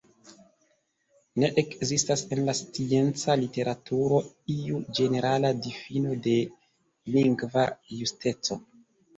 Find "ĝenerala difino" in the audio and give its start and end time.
5.01-6.19